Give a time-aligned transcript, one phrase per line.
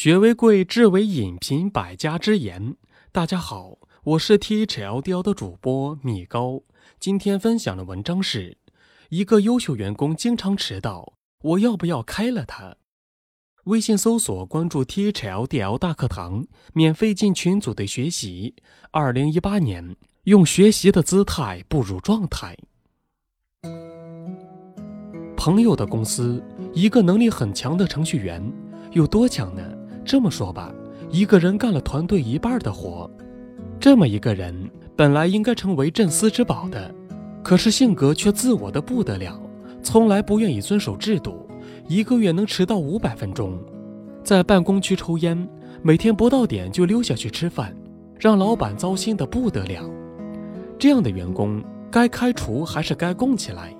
[0.00, 2.76] 学为贵，智为引，品百家之言。
[3.10, 6.62] 大家好，我是 T H L D L 的主播米高。
[7.00, 8.58] 今天分享的文章是：
[9.08, 12.76] 一个优秀员工经常迟到，我要不要开了他？
[13.64, 18.54] 微信搜索关注 T H L D L 大课堂，免费进群组的学习。
[18.92, 22.56] 二零一八年，用学习的姿态步入状态。
[25.36, 26.40] 朋友的公司，
[26.72, 28.40] 一个能力很强的程序员，
[28.92, 29.74] 有多强呢？
[30.08, 30.72] 这么说吧，
[31.10, 33.10] 一个人干了团队一半的活，
[33.78, 34.54] 这么一个人
[34.96, 36.90] 本来应该成为镇司之宝的，
[37.42, 39.38] 可是性格却自我的不得了，
[39.82, 41.46] 从来不愿意遵守制度，
[41.88, 43.58] 一个月能迟到五百分钟，
[44.24, 45.46] 在办公区抽烟，
[45.82, 47.76] 每天不到点就溜下去吃饭，
[48.18, 49.84] 让老板糟心的不得了。
[50.78, 53.76] 这样的员工该开除还是该供起来？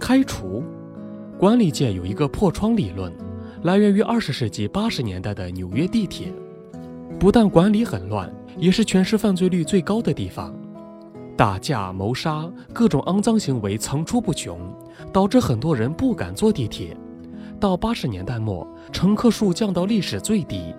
[0.00, 0.64] 开除，
[1.38, 3.12] 管理界有一个破窗理论。
[3.68, 6.32] 来源于二十世纪八十年代的纽约地铁，
[7.20, 10.54] 不但管理很乱，也是全市犯罪率最高的地方，
[11.36, 14.58] 打架、谋杀，各种肮脏行为层出不穷，
[15.12, 16.96] 导致很多人不敢坐地铁。
[17.60, 20.74] 到八十年代末，乘客数降到历史最低。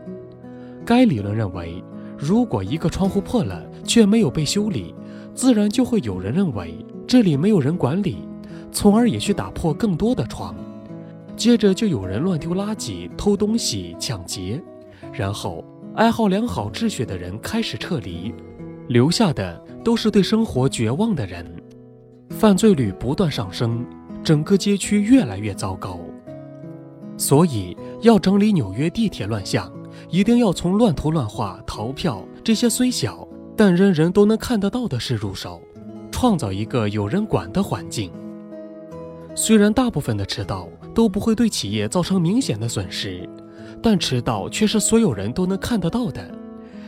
[0.84, 1.84] 该理论认为，
[2.18, 4.96] 如果一个窗户破了却没有被修理，
[5.36, 8.28] 自然就会有人认为这里没有人管理，
[8.72, 10.56] 从而也去打破更多的窗。
[11.40, 14.62] 接着就有人乱丢垃圾、偷东西、抢劫，
[15.14, 15.64] 然后
[15.96, 18.34] 爱好良好秩序的人开始撤离，
[18.90, 21.50] 留下的都是对生活绝望的人，
[22.32, 23.86] 犯罪率不断上升，
[24.22, 25.98] 整个街区越来越糟糕。
[27.16, 29.72] 所以要整理纽约地铁乱象，
[30.10, 35.62] 一定要从乱涂乱画、逃票这些虽小但人人都能看得到的事入手，
[36.12, 38.12] 创造一个有人管的环境。
[39.42, 43.28] 虽然大部分的迟到都不会对企业造成明显的损失，
[43.82, 46.30] 但迟到却是所有人都能看得到的。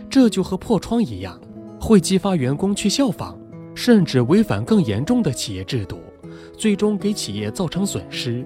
[0.09, 1.39] 这就和破窗一样，
[1.79, 3.39] 会激发员工去效仿，
[3.73, 6.01] 甚至违反更严重的企业制度，
[6.57, 8.45] 最终给企业造成损失。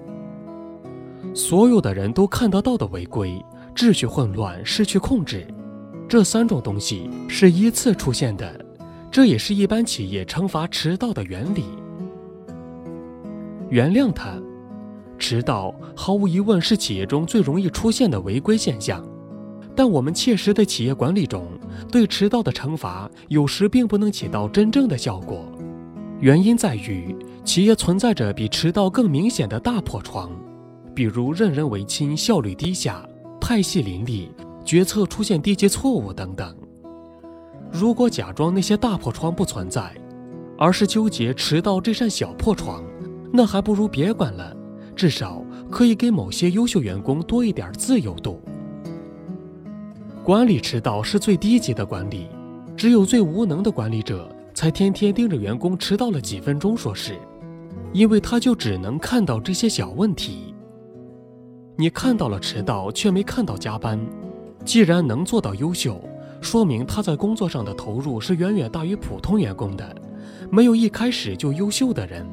[1.34, 5.44] 所有的人都看得到的违规、秩序混乱、失去控制，
[6.08, 8.64] 这三种东西是依次出现的，
[9.10, 11.64] 这也是一般企业惩罚迟到的原理。
[13.68, 14.40] 原谅他，
[15.18, 19.04] 迟到毫无疑问是企业中最容易出现的违规现象，
[19.74, 21.46] 但我们切实的企业管理中，
[21.90, 25.44] 对迟到的惩罚有时并不能起到真正的效果。
[26.20, 30.30] 原因在于企业存在着比迟到更明显的大破窗，
[30.94, 33.04] 比如任人唯亲、效率低下、
[33.40, 34.30] 派系林立、
[34.64, 36.56] 决策出现低级错误等等。
[37.72, 39.92] 如果假装那些大破窗不存在，
[40.56, 42.82] 而是纠结迟到这扇小破窗。
[43.36, 44.56] 那还不如别管了，
[44.96, 48.40] 至少可以给某些优秀员工多一点自由度。
[50.24, 52.28] 管理迟到是最低级的管理，
[52.78, 57.14] 只有最无能的管理者才天天盯着员工迟到了几分钟说事，
[57.92, 60.54] 因为他就只能看到这些小问题。
[61.76, 64.00] 你看到了迟到，却没看到加班。
[64.64, 66.02] 既然能做到优秀，
[66.40, 69.94] 说明他在工作上的投入是远远大于普通员工的，
[70.50, 72.26] 没有一开始就优秀的人。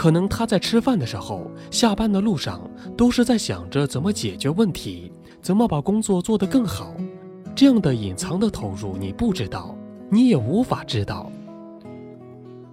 [0.00, 2.58] 可能他在吃饭的时候、下班的路上，
[2.96, 5.12] 都是在想着怎么解决问题，
[5.42, 6.94] 怎么把工作做得更好。
[7.54, 9.76] 这样的隐藏的投入，你不知道，
[10.08, 11.30] 你也无法知道。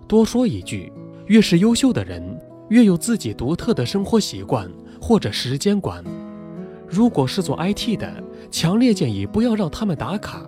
[0.07, 0.89] 多说一句，
[1.25, 2.23] 越是优秀的人，
[2.69, 4.71] 越有自己独特的生活习惯
[5.01, 6.01] 或者时间观。
[6.87, 10.45] 如果是做 IT 的，强烈建议不要让他们打卡。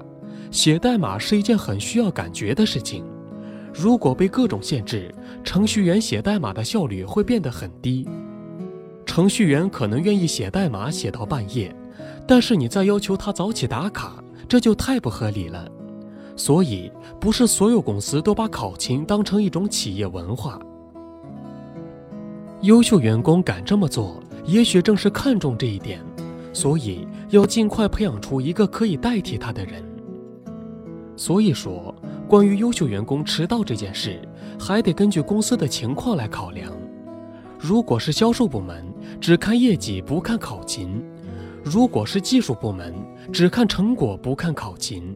[0.50, 3.04] 写代码是一件很需要感觉的事情。
[3.74, 5.14] 如果被各种限制，
[5.44, 8.08] 程序员写代码的效率会变得很低。
[9.06, 11.76] 程序员可能愿意写代码写到半夜，
[12.28, 15.68] 但是你再要求他早起打卡，这就太不合理了。
[16.36, 20.60] 所以，不是所有公司都把考勤当成一种企业文化。
[22.62, 26.00] 优秀员工敢这么做，也许正是看重这一点，
[26.54, 29.84] 所以要尽快培养出一个可以代替他的人。
[31.16, 31.94] 所以说。
[32.30, 34.22] 关于优秀员工迟到这件事，
[34.60, 36.72] 还得根据公司的情况来考量。
[37.58, 38.86] 如果是销售部门，
[39.22, 41.02] 只看业绩不看考勤；
[41.64, 42.94] 如果是技术部门，
[43.32, 45.16] 只看成果不看考勤。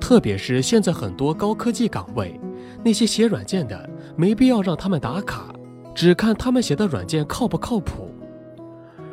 [0.00, 2.40] 特别是现在很多高科技岗位，
[2.84, 5.54] 那些写软件的，没必要让他们打卡，
[5.94, 8.10] 只看他们写的软件靠不靠谱。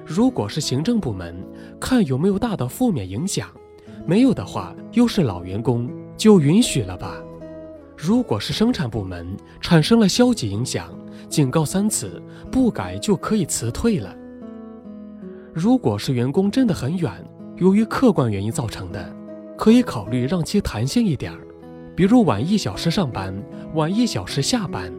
[0.06, 1.36] 如果是行政部门，
[1.80, 3.50] 看有没有大的负面影响，
[4.06, 5.89] 没有的话，又是老员工。
[6.18, 7.21] 就允许了吧。
[7.97, 10.94] 如果是生产部门产生了消极影响，
[11.27, 12.21] 警告三次，
[12.51, 14.15] 不改就可以辞退了。
[15.51, 17.11] 如果是员工真的很远，
[17.55, 19.11] 由于客观原因造成的，
[19.57, 21.39] 可以考虑让其弹性一点儿，
[21.95, 23.33] 比如晚一小时上班，
[23.73, 24.94] 晚一小时下班。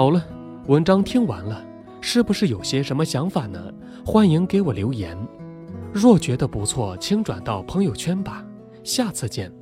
[0.00, 0.26] 好了，
[0.66, 1.62] 文章听完了，
[2.00, 3.62] 是不是有些什么想法呢？
[4.02, 5.14] 欢迎给我留言。
[5.92, 8.42] 若觉得不错，请转到朋友圈吧。
[8.82, 9.52] 下次见。